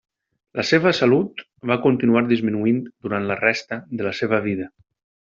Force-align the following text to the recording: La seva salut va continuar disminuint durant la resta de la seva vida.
La 0.59 0.63
seva 0.69 0.93
salut 0.99 1.43
va 1.71 1.77
continuar 1.83 2.23
disminuint 2.31 2.79
durant 3.05 3.29
la 3.33 3.37
resta 3.43 3.79
de 4.01 4.09
la 4.09 4.15
seva 4.23 4.41
vida. 4.49 4.69